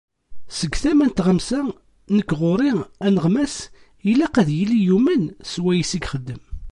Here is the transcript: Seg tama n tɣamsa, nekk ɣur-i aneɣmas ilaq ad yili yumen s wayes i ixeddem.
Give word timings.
Seg 0.57 0.73
tama 0.81 1.05
n 1.07 1.11
tɣamsa, 1.17 1.61
nekk 2.15 2.31
ɣur-i 2.39 2.71
aneɣmas 3.05 3.55
ilaq 4.11 4.35
ad 4.41 4.49
yili 4.57 4.79
yumen 4.85 5.23
s 5.51 5.53
wayes 5.63 5.91
i 5.93 5.99
ixeddem. 6.05 6.41